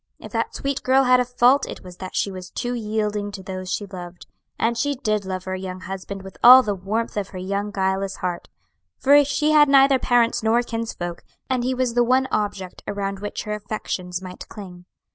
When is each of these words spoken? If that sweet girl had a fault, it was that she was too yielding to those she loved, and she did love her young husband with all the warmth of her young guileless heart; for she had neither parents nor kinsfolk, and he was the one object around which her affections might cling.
If 0.17 0.31
that 0.31 0.55
sweet 0.55 0.81
girl 0.81 1.03
had 1.03 1.19
a 1.19 1.25
fault, 1.25 1.67
it 1.69 1.83
was 1.83 1.97
that 1.97 2.15
she 2.15 2.31
was 2.31 2.49
too 2.49 2.73
yielding 2.73 3.31
to 3.33 3.43
those 3.43 3.71
she 3.71 3.85
loved, 3.85 4.25
and 4.57 4.75
she 4.75 4.95
did 4.95 5.25
love 5.25 5.43
her 5.43 5.55
young 5.55 5.81
husband 5.81 6.23
with 6.23 6.37
all 6.43 6.63
the 6.63 6.73
warmth 6.73 7.17
of 7.17 7.27
her 7.27 7.37
young 7.37 7.69
guileless 7.69 8.15
heart; 8.15 8.49
for 8.97 9.23
she 9.23 9.51
had 9.51 9.69
neither 9.69 9.99
parents 9.99 10.41
nor 10.41 10.63
kinsfolk, 10.63 11.23
and 11.51 11.63
he 11.63 11.75
was 11.75 11.93
the 11.93 12.03
one 12.03 12.27
object 12.31 12.81
around 12.87 13.19
which 13.19 13.43
her 13.43 13.53
affections 13.53 14.23
might 14.23 14.47
cling. 14.49 14.85